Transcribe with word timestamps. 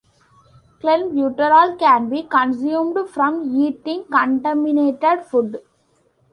Clenbuterol 0.81 1.77
can 1.77 2.09
be 2.09 2.23
consumed 2.23 3.07
from 3.11 3.55
eating 3.55 4.03
contaminated 4.05 5.23
food. 5.27 5.61